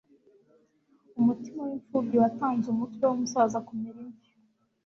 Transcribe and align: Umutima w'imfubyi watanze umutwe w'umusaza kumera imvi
Umutima 1.19 1.61
w'imfubyi 1.67 2.15
watanze 2.23 2.65
umutwe 2.69 3.03
w'umusaza 3.05 3.57
kumera 3.67 3.97
imvi 4.05 4.27